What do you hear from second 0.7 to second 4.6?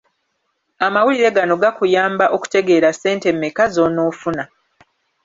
Amawulire gano gakuyamba okutegeera ssente mmeka z’onoofuna.